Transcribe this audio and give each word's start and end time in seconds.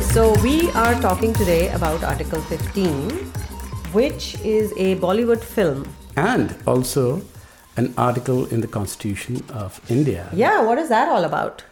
So 0.00 0.32
we 0.42 0.70
are 0.72 0.94
talking 1.00 1.32
today 1.32 1.68
about 1.70 2.02
Article 2.02 2.40
15, 2.40 3.10
which 3.92 4.34
is 4.42 4.72
a 4.76 4.96
Bollywood 4.96 5.40
film. 5.42 5.86
And 6.16 6.54
also 6.66 7.22
an 7.76 7.94
article 7.96 8.46
in 8.46 8.60
the 8.60 8.66
Constitution 8.66 9.42
of 9.50 9.80
India. 9.90 10.28
Yeah, 10.32 10.62
what 10.62 10.78
is 10.78 10.88
that 10.88 11.08
all 11.08 11.24
about? 11.24 11.62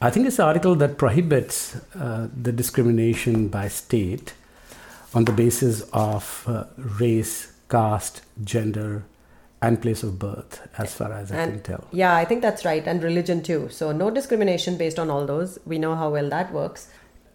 I 0.00 0.10
think 0.10 0.26
it's 0.26 0.38
an 0.38 0.46
article 0.46 0.74
that 0.76 0.98
prohibits 0.98 1.76
uh, 1.94 2.28
the 2.40 2.50
discrimination 2.52 3.48
by 3.48 3.68
state 3.68 4.34
on 5.14 5.24
the 5.24 5.32
basis 5.32 5.82
of 5.92 6.44
uh, 6.48 6.64
race, 6.76 7.52
caste, 7.68 8.22
gender, 8.42 9.04
and 9.60 9.80
place 9.80 10.02
of 10.02 10.18
birth, 10.18 10.66
as 10.76 10.92
far 10.94 11.12
as 11.12 11.30
I 11.30 11.36
And- 11.36 11.52
can 11.52 11.62
tell. 11.62 11.84
Yeah, 11.92 12.16
I 12.16 12.24
think 12.24 12.42
that's 12.42 12.64
right, 12.64 12.84
and 12.86 13.02
religion 13.02 13.42
too. 13.42 13.68
So, 13.70 13.92
no 13.92 14.10
discrimination 14.10 14.76
based 14.76 14.98
on 14.98 15.08
all 15.10 15.24
those. 15.24 15.58
We 15.64 15.78
know 15.78 15.94
how 15.94 16.10
well 16.10 16.28
that 16.30 16.52
works. 16.52 16.88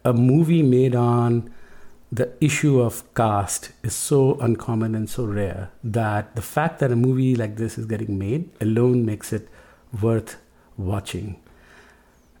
A 0.04 0.12
movie 0.12 0.62
made 0.62 0.94
on 0.94 1.52
the 2.10 2.32
issue 2.40 2.80
of 2.80 3.02
caste 3.14 3.72
is 3.82 3.94
so 3.94 4.38
uncommon 4.40 4.94
and 4.94 5.10
so 5.10 5.24
rare 5.24 5.70
that 5.84 6.34
the 6.36 6.42
fact 6.42 6.78
that 6.78 6.92
a 6.92 6.96
movie 6.96 7.34
like 7.34 7.56
this 7.56 7.76
is 7.76 7.84
getting 7.84 8.18
made 8.18 8.48
alone 8.60 9.04
makes 9.04 9.32
it 9.32 9.48
worth 10.00 10.36
watching. 10.76 11.40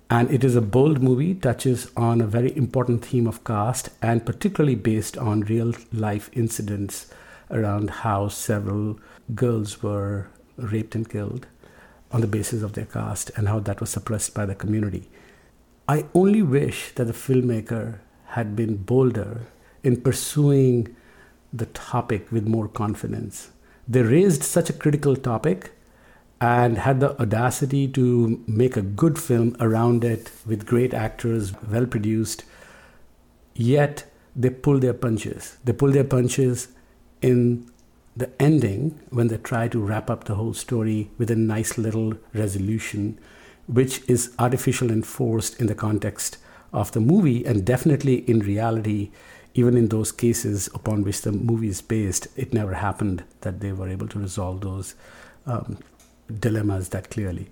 And 0.08 0.30
it 0.30 0.42
is 0.42 0.56
a 0.56 0.62
bold 0.62 1.02
movie, 1.02 1.34
touches 1.34 1.90
on 1.94 2.22
a 2.22 2.26
very 2.26 2.56
important 2.56 3.04
theme 3.04 3.26
of 3.26 3.44
caste, 3.44 3.90
and 4.00 4.24
particularly 4.24 4.74
based 4.74 5.18
on 5.18 5.40
real 5.42 5.74
life 5.92 6.30
incidents 6.32 7.12
around 7.50 7.90
how 7.90 8.28
several 8.28 8.98
girls 9.34 9.82
were 9.82 10.28
raped 10.56 10.94
and 10.94 11.10
killed 11.10 11.46
on 12.10 12.22
the 12.22 12.26
basis 12.26 12.62
of 12.62 12.72
their 12.72 12.86
caste 12.86 13.30
and 13.36 13.48
how 13.48 13.58
that 13.60 13.80
was 13.80 13.90
suppressed 13.90 14.32
by 14.32 14.46
the 14.46 14.54
community. 14.54 15.10
I 15.90 16.04
only 16.12 16.42
wish 16.42 16.92
that 16.96 17.06
the 17.06 17.14
filmmaker 17.14 18.00
had 18.26 18.54
been 18.54 18.76
bolder 18.76 19.46
in 19.82 20.02
pursuing 20.02 20.94
the 21.50 21.64
topic 21.64 22.30
with 22.30 22.46
more 22.46 22.68
confidence. 22.68 23.50
They 23.88 24.02
raised 24.02 24.42
such 24.42 24.68
a 24.68 24.74
critical 24.74 25.16
topic 25.16 25.72
and 26.42 26.76
had 26.76 27.00
the 27.00 27.18
audacity 27.18 27.88
to 27.88 28.44
make 28.46 28.76
a 28.76 28.82
good 28.82 29.18
film 29.18 29.56
around 29.60 30.04
it 30.04 30.30
with 30.46 30.66
great 30.66 30.92
actors, 30.92 31.54
well 31.70 31.86
produced. 31.86 32.44
Yet 33.54 34.04
they 34.36 34.50
pull 34.50 34.78
their 34.78 34.92
punches. 34.92 35.56
They 35.64 35.72
pull 35.72 35.90
their 35.90 36.04
punches 36.04 36.68
in 37.22 37.70
the 38.14 38.30
ending 38.38 39.00
when 39.08 39.28
they 39.28 39.38
try 39.38 39.68
to 39.68 39.80
wrap 39.80 40.10
up 40.10 40.24
the 40.24 40.34
whole 40.34 40.52
story 40.52 41.10
with 41.16 41.30
a 41.30 41.36
nice 41.36 41.78
little 41.78 42.12
resolution, 42.34 43.18
which 43.68 44.02
is 44.08 44.34
artificial 44.38 44.90
and 44.90 45.06
forced 45.06 45.60
in 45.60 45.66
the 45.66 45.74
context 45.74 46.38
of 46.72 46.90
the 46.92 47.00
movie, 47.00 47.44
and 47.44 47.64
definitely 47.64 48.28
in 48.28 48.40
reality, 48.40 49.10
even 49.54 49.76
in 49.76 49.88
those 49.88 50.10
cases 50.10 50.68
upon 50.74 51.04
which 51.04 51.22
the 51.22 51.32
movie 51.32 51.68
is 51.68 51.82
based, 51.82 52.26
it 52.36 52.52
never 52.52 52.74
happened 52.74 53.22
that 53.42 53.60
they 53.60 53.72
were 53.72 53.88
able 53.88 54.08
to 54.08 54.18
resolve 54.18 54.62
those 54.62 54.94
um, 55.46 55.78
dilemmas 56.40 56.88
that 56.90 57.10
clearly. 57.10 57.48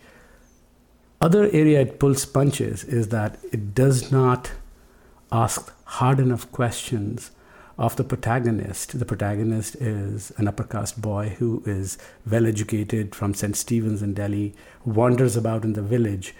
Other 1.20 1.44
area 1.52 1.82
it 1.82 1.98
pulls 1.98 2.24
punches 2.24 2.84
is 2.84 3.08
that 3.08 3.38
it 3.52 3.74
does 3.74 4.10
not 4.10 4.52
ask 5.32 5.72
hard 5.84 6.18
enough 6.18 6.50
questions 6.52 7.30
of 7.78 7.96
the 7.96 8.04
protagonist. 8.04 8.98
The 8.98 9.04
protagonist 9.04 9.76
is 9.76 10.32
an 10.38 10.48
upper 10.48 10.64
caste 10.64 11.00
boy 11.00 11.36
who 11.38 11.62
is 11.66 11.98
well 12.28 12.46
educated 12.46 13.14
from 13.14 13.34
St. 13.34 13.54
Stephen's 13.54 14.02
in 14.02 14.14
Delhi, 14.14 14.54
wanders 14.84 15.36
about 15.36 15.64
in 15.64 15.74
the 15.74 15.82
village, 15.82 16.34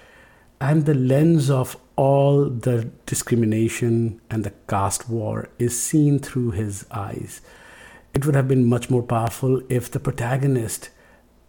and 0.61 0.87
the 0.87 0.95
lens 0.95 1.51
of 1.51 1.77
all 1.97 2.49
the 2.49 2.91
discrimination 3.05 4.21
and 4.31 4.45
the 4.45 4.53
caste 4.69 5.09
war 5.09 5.49
is 5.59 5.79
seen 5.79 6.19
through 6.19 6.53
his 6.53 6.87
eyes. 6.91 7.43
It 8.15 8.25
would 8.25 8.35
have 8.35 8.49
been 8.49 8.65
much 8.65 8.89
more 8.89 9.03
powerful 9.03 9.61
if 9.69 9.91
the 9.91 10.01
protagonist 10.01 10.89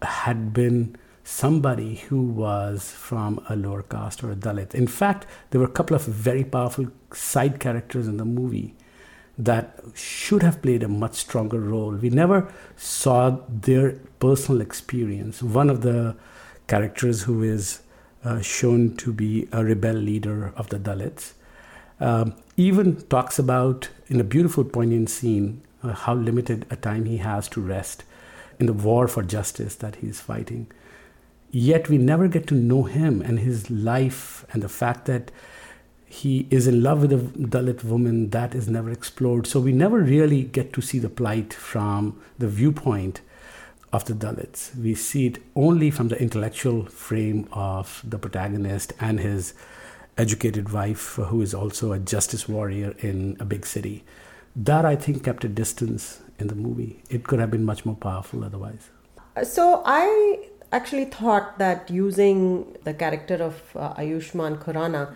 had 0.01 0.53
been 0.53 0.97
somebody 1.23 1.95
who 1.95 2.21
was 2.21 2.91
from 2.91 3.43
a 3.49 3.55
lower 3.55 3.83
caste 3.83 4.23
or 4.23 4.31
a 4.31 4.35
Dalit. 4.35 4.75
In 4.75 4.87
fact, 4.87 5.25
there 5.49 5.61
were 5.61 5.67
a 5.67 5.71
couple 5.71 5.95
of 5.95 6.03
very 6.03 6.43
powerful 6.43 6.87
side 7.13 7.59
characters 7.61 8.07
in 8.07 8.17
the 8.17 8.25
movie 8.25 8.75
that 9.37 9.79
should 9.93 10.41
have 10.43 10.61
played 10.61 10.83
a 10.83 10.87
much 10.87 11.13
stronger 11.15 11.59
role. 11.59 11.91
We 11.91 12.09
never 12.09 12.51
saw 12.75 13.37
their 13.47 13.99
personal 14.19 14.61
experience. 14.61 15.43
One 15.43 15.69
of 15.69 15.81
the 15.81 16.15
characters 16.67 17.23
who 17.23 17.43
is 17.43 17.81
uh, 18.23 18.41
shown 18.41 18.95
to 18.97 19.13
be 19.13 19.47
a 19.51 19.63
rebel 19.63 19.93
leader 19.93 20.53
of 20.55 20.69
the 20.69 20.79
Dalits 20.79 21.33
um, 21.99 22.35
even 22.55 23.01
talks 23.03 23.39
about, 23.39 23.89
in 24.07 24.19
a 24.19 24.23
beautiful, 24.23 24.63
poignant 24.63 25.09
scene, 25.09 25.61
uh, 25.83 25.93
how 25.93 26.13
limited 26.13 26.65
a 26.69 26.75
time 26.75 27.05
he 27.05 27.17
has 27.17 27.47
to 27.49 27.61
rest 27.61 28.03
in 28.59 28.65
the 28.65 28.73
war 28.73 29.07
for 29.07 29.23
justice 29.23 29.75
that 29.75 29.97
he's 29.97 30.19
fighting. 30.19 30.67
Yet 31.51 31.89
we 31.89 31.97
never 31.97 32.27
get 32.27 32.47
to 32.47 32.55
know 32.55 32.83
him 32.83 33.21
and 33.21 33.39
his 33.39 33.69
life 33.69 34.45
and 34.51 34.61
the 34.61 34.69
fact 34.69 35.05
that 35.05 35.31
he 36.09 36.47
is 36.49 36.67
in 36.67 36.81
love 36.81 37.01
with 37.01 37.11
a 37.11 37.17
Dalit 37.17 37.83
woman 37.83 38.29
that 38.29 38.55
is 38.55 38.69
never 38.69 38.89
explored. 38.89 39.45
So 39.45 39.59
we 39.59 39.73
never 39.73 39.99
really 39.99 40.43
get 40.43 40.71
to 40.73 40.81
see 40.81 40.99
the 40.99 41.09
plight 41.09 41.53
from 41.53 42.19
the 42.39 42.47
viewpoint 42.47 43.21
of 43.91 44.05
the 44.05 44.13
Dalits. 44.13 44.75
We 44.75 44.95
see 44.95 45.27
it 45.27 45.39
only 45.55 45.91
from 45.91 46.07
the 46.07 46.19
intellectual 46.19 46.85
frame 46.85 47.47
of 47.51 48.01
the 48.07 48.17
protagonist 48.17 48.93
and 48.99 49.19
his 49.19 49.53
educated 50.17 50.71
wife, 50.71 51.15
who 51.15 51.41
is 51.41 51.53
also 51.53 51.91
a 51.91 51.99
justice 51.99 52.47
warrior 52.47 52.95
in 52.99 53.35
a 53.39 53.45
big 53.45 53.65
city. 53.65 54.03
That 54.55 54.85
I 54.85 54.95
think 54.95 55.23
kept 55.23 55.43
a 55.43 55.49
distance 55.49 56.21
in 56.39 56.47
the 56.47 56.55
movie. 56.55 57.03
It 57.09 57.25
could 57.25 57.39
have 57.39 57.51
been 57.51 57.65
much 57.65 57.85
more 57.85 57.95
powerful 57.95 58.43
otherwise. 58.43 58.89
So, 59.43 59.83
I 59.85 60.47
actually 60.71 61.05
thought 61.05 61.59
that 61.59 61.91
using 61.91 62.75
the 62.83 62.93
character 62.93 63.35
of 63.35 63.61
uh, 63.75 63.93
Ayushmann 63.93 64.57
Khurrana 64.63 65.13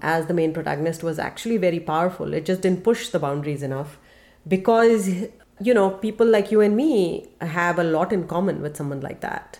as 0.00 0.26
the 0.26 0.34
main 0.34 0.52
protagonist 0.52 1.02
was 1.02 1.18
actually 1.18 1.56
very 1.56 1.80
powerful. 1.80 2.32
It 2.32 2.44
just 2.44 2.62
didn't 2.62 2.84
push 2.84 3.08
the 3.08 3.18
boundaries 3.18 3.62
enough 3.62 3.98
because, 4.48 5.08
you 5.60 5.74
know, 5.74 5.90
people 5.90 6.26
like 6.26 6.50
you 6.50 6.60
and 6.60 6.76
me 6.76 7.28
have 7.40 7.78
a 7.78 7.84
lot 7.84 8.12
in 8.12 8.26
common 8.26 8.62
with 8.62 8.76
someone 8.76 9.00
like 9.00 9.20
that. 9.20 9.58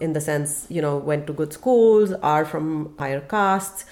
In 0.00 0.12
the 0.12 0.20
sense, 0.20 0.66
you 0.68 0.82
know, 0.82 0.96
went 0.96 1.26
to 1.28 1.32
good 1.32 1.52
schools, 1.52 2.12
are 2.14 2.44
from 2.44 2.94
higher 2.98 3.20
castes, 3.20 3.84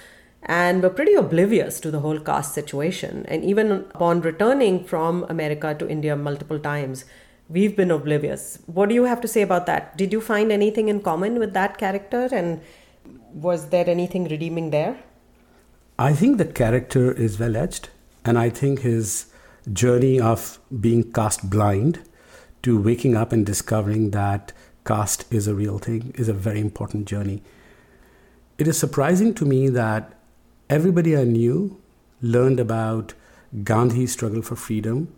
and 0.42 0.82
were 0.82 0.90
pretty 0.90 1.14
oblivious 1.14 1.78
to 1.80 1.90
the 1.90 2.00
whole 2.00 2.18
caste 2.18 2.52
situation. 2.52 3.24
And 3.28 3.44
even 3.44 3.70
upon 3.70 4.22
returning 4.22 4.84
from 4.84 5.24
America 5.28 5.74
to 5.78 5.88
India 5.88 6.16
multiple 6.16 6.58
times, 6.58 7.04
we've 7.48 7.76
been 7.76 7.92
oblivious. 7.92 8.58
What 8.66 8.88
do 8.88 8.94
you 8.96 9.04
have 9.04 9.20
to 9.20 9.28
say 9.28 9.42
about 9.42 9.66
that? 9.66 9.96
Did 9.96 10.12
you 10.12 10.20
find 10.20 10.50
anything 10.50 10.88
in 10.88 11.00
common 11.00 11.38
with 11.38 11.52
that 11.52 11.78
character? 11.78 12.28
And 12.32 12.60
was 13.32 13.68
there 13.68 13.88
anything 13.88 14.24
redeeming 14.24 14.70
there? 14.70 14.98
I 15.98 16.14
think 16.14 16.38
the 16.38 16.44
character 16.44 17.12
is 17.12 17.38
well 17.38 17.56
edged, 17.56 17.90
and 18.24 18.38
I 18.38 18.48
think 18.50 18.80
his 18.80 19.26
journey 19.72 20.20
of 20.20 20.58
being 20.80 21.12
caste 21.12 21.48
blind 21.48 22.00
to 22.62 22.80
waking 22.80 23.16
up 23.16 23.32
and 23.32 23.44
discovering 23.44 24.10
that 24.10 24.52
caste 24.84 25.24
is 25.30 25.46
a 25.46 25.54
real 25.54 25.78
thing 25.78 26.12
is 26.16 26.28
a 26.28 26.32
very 26.32 26.60
important 26.60 27.06
journey. 27.06 27.42
It 28.58 28.66
is 28.66 28.78
surprising 28.78 29.34
to 29.34 29.44
me 29.44 29.68
that 29.68 30.12
everybody 30.68 31.16
I 31.16 31.24
knew 31.24 31.80
learned 32.20 32.60
about 32.60 33.14
Gandhi's 33.64 34.12
struggle 34.12 34.42
for 34.42 34.56
freedom, 34.56 35.14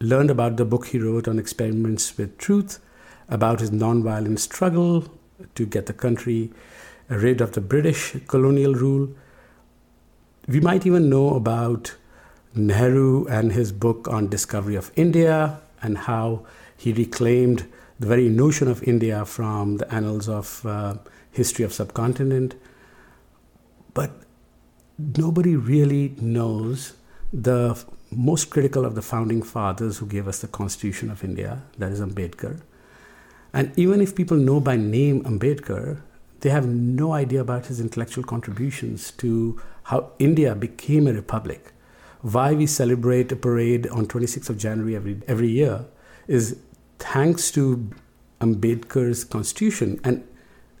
learned 0.00 0.30
about 0.30 0.56
the 0.56 0.64
book 0.64 0.86
he 0.86 0.98
wrote 0.98 1.28
on 1.28 1.38
experiments 1.38 2.16
with 2.18 2.38
truth, 2.38 2.80
about 3.28 3.60
his 3.60 3.70
nonviolent 3.70 4.38
struggle 4.40 5.04
to 5.54 5.64
get 5.66 5.86
the 5.86 5.92
country 5.92 6.50
rid 7.08 7.40
of 7.40 7.52
the 7.52 7.60
British 7.60 8.16
colonial 8.26 8.74
rule. 8.74 9.14
We 10.48 10.60
might 10.60 10.86
even 10.86 11.08
know 11.08 11.34
about 11.34 11.94
Nehru 12.54 13.26
and 13.26 13.52
his 13.52 13.72
book 13.72 14.08
on 14.08 14.28
discovery 14.28 14.76
of 14.76 14.90
India 14.96 15.60
and 15.82 15.98
how 15.98 16.44
he 16.76 16.92
reclaimed 16.92 17.66
the 17.98 18.06
very 18.06 18.28
notion 18.28 18.68
of 18.68 18.82
India 18.82 19.24
from 19.24 19.76
the 19.76 19.94
annals 19.94 20.28
of 20.28 20.66
uh, 20.66 20.94
history 21.30 21.64
of 21.64 21.72
subcontinent. 21.72 22.56
But 23.94 24.10
nobody 24.98 25.56
really 25.56 26.14
knows 26.20 26.94
the 27.32 27.82
most 28.10 28.50
critical 28.50 28.84
of 28.84 28.94
the 28.94 29.02
founding 29.02 29.42
fathers 29.42 29.98
who 29.98 30.06
gave 30.06 30.28
us 30.28 30.40
the 30.40 30.48
Constitution 30.48 31.10
of 31.10 31.24
India, 31.24 31.62
that 31.78 31.92
is 31.92 32.00
Ambedkar. 32.00 32.60
And 33.54 33.72
even 33.76 34.00
if 34.00 34.14
people 34.14 34.36
know 34.36 34.60
by 34.60 34.76
name 34.76 35.22
Ambedkar, 35.24 36.00
they 36.42 36.50
have 36.50 36.66
no 36.66 37.12
idea 37.12 37.40
about 37.40 37.66
his 37.66 37.80
intellectual 37.80 38.22
contributions 38.22 39.10
to 39.12 39.60
how 39.84 40.10
India 40.18 40.54
became 40.54 41.06
a 41.06 41.12
republic. 41.12 41.72
Why 42.20 42.52
we 42.52 42.66
celebrate 42.66 43.32
a 43.32 43.36
parade 43.36 43.86
on 43.88 44.06
26th 44.06 44.50
of 44.50 44.58
January 44.58 44.94
every, 44.94 45.22
every 45.26 45.48
year 45.48 45.86
is 46.28 46.58
thanks 46.98 47.50
to 47.52 47.90
Ambedkar's 48.40 49.24
constitution. 49.24 50.00
And 50.04 50.24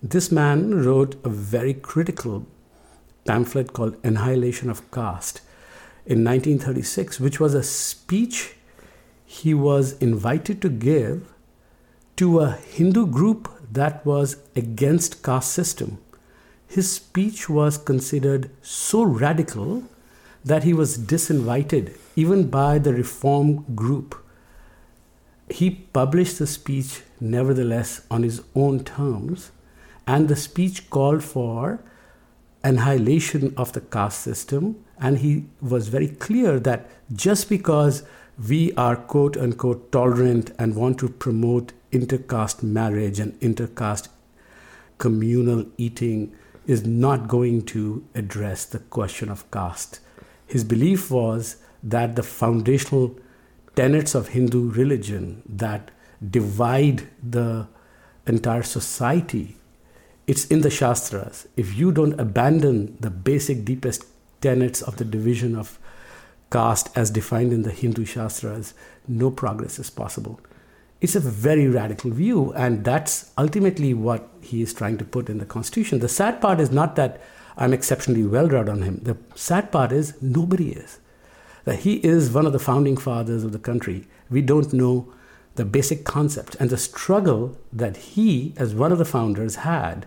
this 0.02 0.30
man 0.30 0.84
wrote 0.84 1.16
a 1.24 1.28
very 1.28 1.74
critical 1.74 2.46
pamphlet 3.24 3.72
called 3.72 3.96
Annihilation 4.04 4.68
of 4.68 4.88
Caste. 4.90 5.40
in 6.04 6.24
1936, 6.24 7.20
which 7.20 7.38
was 7.38 7.54
a 7.54 7.62
speech 7.62 8.54
he 9.24 9.54
was 9.54 9.92
invited 9.98 10.60
to 10.60 10.68
give 10.68 11.32
to 12.16 12.40
a 12.40 12.52
Hindu 12.52 13.06
group 13.06 13.48
that 13.72 14.04
was 14.04 14.36
against 14.54 15.22
caste 15.22 15.52
system. 15.52 15.98
His 16.66 16.90
speech 16.90 17.48
was 17.48 17.78
considered 17.78 18.50
so 18.62 19.02
radical 19.02 19.84
that 20.44 20.64
he 20.64 20.72
was 20.72 20.98
disinvited 20.98 21.96
even 22.16 22.48
by 22.48 22.78
the 22.78 22.92
reform 22.92 23.64
group. 23.74 24.14
He 25.48 25.70
published 25.70 26.38
the 26.38 26.46
speech 26.46 27.02
nevertheless 27.20 28.02
on 28.10 28.22
his 28.22 28.42
own 28.54 28.84
terms, 28.84 29.50
and 30.06 30.28
the 30.28 30.36
speech 30.36 30.90
called 30.90 31.22
for 31.22 31.80
annihilation 32.64 33.52
of 33.56 33.72
the 33.72 33.80
caste 33.80 34.20
system. 34.20 34.84
And 34.98 35.18
he 35.18 35.44
was 35.60 35.88
very 35.88 36.08
clear 36.08 36.58
that 36.60 36.88
just 37.12 37.48
because 37.48 38.02
we 38.48 38.72
are 38.74 38.96
quote 38.96 39.36
unquote 39.36 39.92
tolerant 39.92 40.52
and 40.58 40.74
want 40.74 40.98
to 40.98 41.08
promote 41.08 41.72
intercaste 41.92 42.62
marriage 42.62 43.20
and 43.20 43.38
intercaste 43.40 44.08
communal 44.98 45.66
eating 45.76 46.34
is 46.66 46.86
not 46.86 47.28
going 47.28 47.64
to 47.66 48.04
address 48.14 48.64
the 48.64 48.78
question 48.78 49.28
of 49.28 49.50
caste. 49.50 50.00
His 50.46 50.64
belief 50.64 51.10
was 51.10 51.56
that 51.82 52.14
the 52.16 52.22
foundational 52.22 53.16
tenets 53.74 54.14
of 54.14 54.28
Hindu 54.28 54.70
religion 54.70 55.42
that 55.48 55.90
divide 56.30 57.08
the 57.22 57.66
entire 58.26 58.62
society, 58.62 59.56
it's 60.26 60.44
in 60.46 60.60
the 60.60 60.70
Shastras. 60.70 61.48
If 61.56 61.76
you 61.76 61.90
don't 61.90 62.20
abandon 62.20 62.96
the 63.00 63.10
basic, 63.10 63.64
deepest 63.64 64.04
tenets 64.40 64.82
of 64.82 64.96
the 64.96 65.04
division 65.04 65.56
of 65.56 65.78
caste 66.50 66.90
as 66.94 67.10
defined 67.10 67.52
in 67.52 67.62
the 67.62 67.72
Hindu 67.72 68.04
Shastras, 68.04 68.74
no 69.08 69.30
progress 69.30 69.78
is 69.78 69.90
possible. 69.90 70.38
It's 71.02 71.16
a 71.16 71.20
very 71.20 71.66
radical 71.66 72.12
view, 72.12 72.52
and 72.52 72.84
that's 72.84 73.32
ultimately 73.36 73.92
what 73.92 74.28
he 74.40 74.62
is 74.62 74.72
trying 74.72 74.98
to 74.98 75.04
put 75.04 75.28
in 75.28 75.38
the 75.38 75.44
Constitution. 75.44 75.98
The 75.98 76.08
sad 76.08 76.40
part 76.40 76.60
is 76.60 76.70
not 76.70 76.94
that 76.94 77.20
I'm 77.56 77.72
exceptionally 77.72 78.24
well 78.24 78.46
read 78.46 78.68
on 78.68 78.82
him. 78.82 79.00
The 79.02 79.16
sad 79.34 79.72
part 79.72 79.90
is 79.90 80.14
nobody 80.22 80.70
is. 80.70 81.00
That 81.64 81.80
he 81.80 81.94
is 81.96 82.30
one 82.30 82.46
of 82.46 82.52
the 82.52 82.60
founding 82.60 82.96
fathers 82.96 83.42
of 83.42 83.50
the 83.50 83.58
country. 83.58 84.06
We 84.30 84.42
don't 84.42 84.72
know 84.72 85.12
the 85.56 85.64
basic 85.64 86.04
concept 86.04 86.54
and 86.60 86.70
the 86.70 86.78
struggle 86.78 87.58
that 87.72 87.96
he, 87.96 88.54
as 88.56 88.72
one 88.72 88.92
of 88.92 88.98
the 88.98 89.04
founders, 89.04 89.56
had 89.56 90.06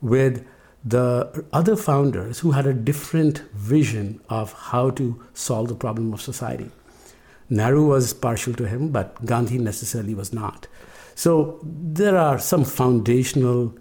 with 0.00 0.46
the 0.82 1.44
other 1.52 1.76
founders 1.76 2.38
who 2.38 2.52
had 2.52 2.66
a 2.66 2.72
different 2.72 3.40
vision 3.52 4.22
of 4.30 4.54
how 4.54 4.88
to 4.92 5.22
solve 5.34 5.68
the 5.68 5.74
problem 5.74 6.14
of 6.14 6.22
society. 6.22 6.70
Nehru 7.50 7.86
was 7.86 8.14
partial 8.14 8.54
to 8.54 8.68
him, 8.68 8.88
but 8.88 9.24
Gandhi 9.26 9.58
necessarily 9.58 10.14
was 10.14 10.32
not. 10.32 10.68
So 11.14 11.58
there 11.62 12.16
are 12.16 12.38
some 12.38 12.64
foundational 12.64 13.74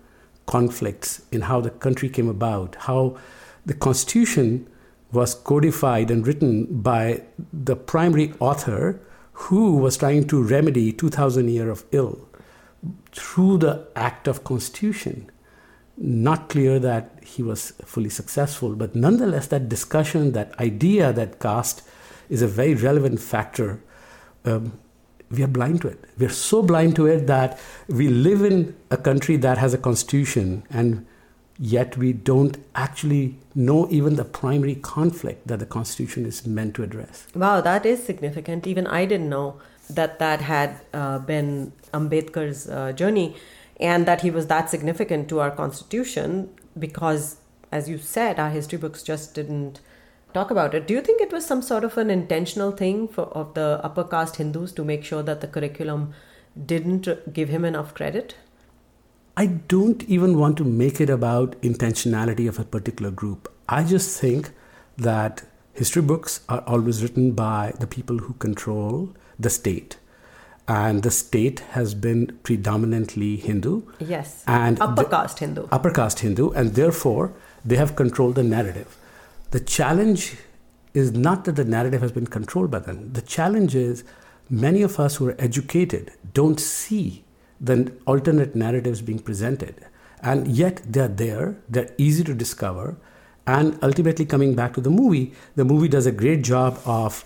conflicts 0.48 1.21
in 1.31 1.42
how 1.42 1.62
the 1.62 1.69
country 1.69 2.10
came 2.10 2.27
about, 2.27 2.75
how 2.80 3.18
the 3.66 3.75
constitution 3.75 4.68
was 5.12 5.36
codified 5.36 6.12
and 6.12 6.25
written 6.25 6.81
by 6.81 7.21
the 7.54 7.75
primary 7.75 8.33
author 8.39 9.00
who 9.33 9.77
was 9.77 9.98
trying 9.98 10.27
to 10.27 10.42
remedy 10.42 10.92
2000 10.92 11.50
years 11.50 11.69
of 11.69 11.86
ill 11.92 12.27
through 13.12 13.57
the 13.57 13.88
act 13.95 14.27
of 14.27 14.44
constitution 14.44 15.30
not 15.98 16.48
clear 16.48 16.80
that 16.80 17.21
he 17.24 17.44
was 17.44 17.71
fully 17.86 18.10
successful 18.10 18.75
but 18.75 18.95
nonetheless 18.95 19.48
that 19.48 19.68
discussion 19.68 20.31
that 20.33 20.57
idea 20.60 21.12
that 21.12 21.39
caste 21.39 21.81
is 22.30 22.42
a 22.42 22.48
very 22.48 22.76
relevant 22.76 23.20
factor 23.20 23.81
um, 24.46 24.80
we 25.31 25.44
are 25.44 25.48
blind 25.48 25.81
to 25.81 25.88
it. 25.90 26.04
We're 26.18 26.30
so 26.30 26.62
blind 26.64 26.96
to 26.96 27.06
it 27.06 27.28
that 27.28 27.60
we 27.88 28.08
live 28.10 28.42
in 28.42 28.76
a 28.90 28.98
country 28.98 29.36
that 29.38 29.58
has 29.58 29.74
a 29.74 29.78
constitution 29.78 30.64
and 30.70 31.06
yet 31.60 31.98
we 31.98 32.14
don't 32.14 32.58
actually 32.74 33.38
know 33.54 33.88
even 33.92 34.16
the 34.16 34.24
primary 34.24 34.76
conflict 34.76 35.48
that 35.48 35.60
the 35.60 35.66
constitution 35.66 36.26
is 36.26 36.48
meant 36.48 36.74
to 36.76 36.84
address. 36.84 37.28
Wow, 37.36 37.62
that 37.62 37.86
is 37.86 38.04
significant. 38.04 38.66
Even 38.66 38.88
I 38.88 39.06
didn't 39.06 39.30
know 39.30 39.60
that 39.90 40.20
that 40.20 40.42
had 40.42 40.80
uh, 40.94 41.20
been 41.20 41.74
Ambedkar's 41.94 42.70
uh, 42.70 42.94
journey 42.94 43.36
and 43.80 44.06
that 44.06 44.22
he 44.22 44.31
was 44.31 44.48
that 44.48 44.70
significant 44.70 45.30
to 45.30 45.40
our 45.40 45.52
constitution 45.52 46.50
because, 46.78 47.38
as 47.72 47.90
you 47.90 47.98
said, 47.98 48.40
our 48.40 48.50
history 48.50 48.78
books 48.78 49.04
just 49.04 49.34
didn't 49.36 49.81
talk 50.34 50.52
about 50.52 50.74
it. 50.74 50.88
Do 50.88 50.94
you 50.94 51.02
think 51.02 51.22
it 51.22 51.31
was 51.31 51.46
some 51.46 51.62
sort 51.62 51.84
of 51.84 51.98
an 51.98 52.10
intentional 52.10 52.72
thing 52.72 53.08
for 53.08 53.26
of 53.26 53.54
the 53.54 53.80
upper 53.84 54.04
caste 54.04 54.38
Hindus 54.38 54.72
to 54.74 54.84
make 54.84 55.04
sure 55.04 55.24
that 55.24 55.42
the 55.42 55.48
curriculum 55.48 56.14
didn't 56.66 57.34
give 57.34 57.50
him 57.50 57.66
enough 57.66 57.94
credit? 57.94 58.36
I 59.38 59.46
don't 59.46 60.04
even 60.04 60.38
want 60.38 60.58
to 60.58 60.64
make 60.66 61.00
it 61.00 61.10
about 61.10 61.60
intentionality 61.62 62.48
of 62.48 62.60
a 62.60 62.64
particular 62.66 63.12
group. 63.12 63.52
I 63.70 63.84
just 63.84 64.20
think 64.20 64.52
that 64.98 65.44
history 65.74 66.02
books 66.02 66.42
are 66.50 66.62
always 66.68 67.02
written 67.02 67.31
by 67.31 67.74
the 67.80 67.88
people 67.88 68.18
who 68.18 68.34
control 68.34 69.14
the 69.40 69.50
state. 69.50 69.98
And 70.68 71.02
the 71.02 71.10
state 71.10 71.62
has 71.72 71.96
been 71.96 72.38
predominantly 72.44 73.38
Hindu. 73.38 73.84
Yes. 74.00 74.44
And 74.46 74.80
upper 74.80 75.06
caste 75.06 75.40
Hindu. 75.40 75.68
Upper 75.72 75.90
caste 75.90 76.20
Hindu. 76.20 76.52
And 76.52 76.76
therefore, 76.76 77.34
they 77.66 77.78
have 77.78 77.96
controlled 77.96 78.36
the 78.36 78.44
narrative. 78.44 78.98
The 79.51 79.60
challenge 79.60 80.38
is 80.94 81.12
not 81.12 81.46
that 81.46 81.56
the 81.56 81.66
narrative 81.66 82.01
has 82.01 82.12
been 82.12 82.28
controlled 82.28 82.69
by 82.69 82.80
them. 82.80 83.13
The 83.13 83.22
challenge 83.22 83.75
is 83.75 84.04
many 84.50 84.81
of 84.81 85.00
us 85.00 85.16
who 85.16 85.30
are 85.30 85.36
educated 85.40 86.12
don't 86.34 86.60
see 86.60 87.24
the 87.60 87.92
alternate 88.06 88.56
narratives 88.56 89.01
being 89.01 89.19
presented. 89.19 89.86
And 90.22 90.48
yet 90.48 90.81
they're 90.86 91.07
there, 91.07 91.57
they're 91.68 91.94
easy 91.98 92.24
to 92.25 92.34
discover. 92.34 92.98
And 93.48 93.80
ultimately, 93.81 94.25
coming 94.25 94.54
back 94.54 94.74
to 94.75 94.81
the 94.81 94.92
movie, 94.92 95.34
the 95.56 95.66
movie 95.66 95.88
does 95.88 96.06
a 96.06 96.12
great 96.12 96.44
job 96.44 96.80
of 96.86 97.24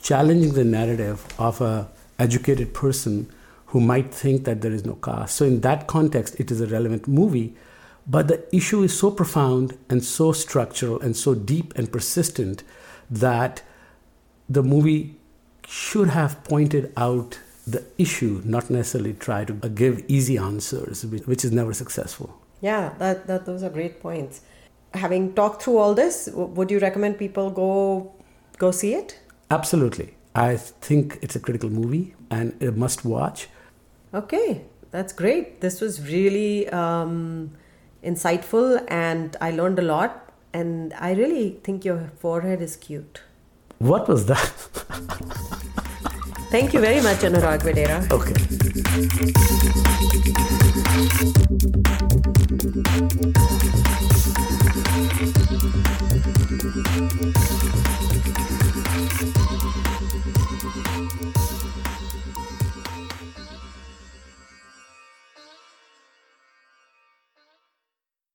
challenging 0.00 0.54
the 0.54 0.64
narrative 0.64 1.26
of 1.38 1.60
a 1.60 1.90
educated 2.18 2.72
person 2.72 3.30
who 3.66 3.80
might 3.80 4.14
think 4.14 4.44
that 4.44 4.62
there 4.62 4.72
is 4.72 4.86
no 4.86 4.94
caste. 4.94 5.36
So 5.36 5.44
in 5.44 5.60
that 5.60 5.86
context, 5.86 6.40
it 6.40 6.50
is 6.50 6.60
a 6.60 6.66
relevant 6.66 7.06
movie 7.06 7.54
but 8.06 8.28
the 8.28 8.44
issue 8.54 8.82
is 8.82 8.96
so 8.96 9.10
profound 9.10 9.76
and 9.90 10.04
so 10.04 10.32
structural 10.32 11.00
and 11.00 11.16
so 11.16 11.34
deep 11.34 11.74
and 11.76 11.90
persistent 11.90 12.62
that 13.10 13.62
the 14.48 14.62
movie 14.62 15.16
should 15.66 16.08
have 16.08 16.42
pointed 16.44 16.92
out 16.96 17.38
the 17.66 17.84
issue, 17.98 18.40
not 18.44 18.70
necessarily 18.70 19.14
try 19.14 19.44
to 19.44 19.52
give 19.52 20.04
easy 20.06 20.38
answers, 20.38 21.04
which 21.04 21.44
is 21.44 21.50
never 21.50 21.72
successful. 21.72 22.40
Yeah, 22.60 22.94
that, 22.98 23.26
that 23.26 23.44
those 23.44 23.64
are 23.64 23.70
great 23.70 24.00
points. 24.00 24.42
Having 24.94 25.34
talked 25.34 25.62
through 25.62 25.78
all 25.78 25.94
this, 25.94 26.28
would 26.32 26.70
you 26.70 26.78
recommend 26.78 27.18
people 27.18 27.50
go 27.50 28.12
go 28.58 28.70
see 28.70 28.94
it? 28.94 29.18
Absolutely. 29.50 30.14
I 30.34 30.56
think 30.56 31.18
it's 31.22 31.36
a 31.36 31.40
critical 31.40 31.68
movie 31.70 32.14
and 32.30 32.60
a 32.62 32.70
must 32.70 33.04
watch. 33.04 33.48
Okay, 34.14 34.62
that's 34.90 35.12
great. 35.12 35.60
This 35.60 35.80
was 35.80 36.08
really 36.08 36.68
um, 36.68 37.50
insightful 38.06 38.82
and 38.88 39.36
I 39.40 39.50
learned 39.50 39.78
a 39.78 39.82
lot. 39.82 40.22
And 40.52 40.94
I 40.98 41.12
really 41.12 41.58
think 41.64 41.84
your 41.84 42.10
forehead 42.18 42.62
is 42.62 42.76
cute. 42.76 43.20
What 43.78 44.08
was 44.08 44.24
that? 44.26 44.52
Thank 46.50 46.72
you 46.72 46.80
very 46.80 47.02
much, 47.02 47.18
Anurag 47.18 47.60
Vadera. 47.60 47.98
Okay. 48.10 48.34